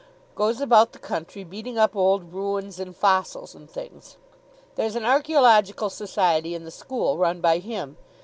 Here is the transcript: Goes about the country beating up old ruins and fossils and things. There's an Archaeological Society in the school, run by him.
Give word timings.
Goes 0.33 0.59
about 0.59 0.93
the 0.93 0.97
country 0.97 1.43
beating 1.43 1.77
up 1.77 1.95
old 1.95 2.33
ruins 2.33 2.79
and 2.79 2.95
fossils 2.97 3.53
and 3.53 3.69
things. 3.69 4.17
There's 4.75 4.95
an 4.95 5.05
Archaeological 5.05 5.91
Society 5.91 6.55
in 6.55 6.63
the 6.63 6.71
school, 6.71 7.19
run 7.19 7.39
by 7.39 7.59
him. 7.59 7.97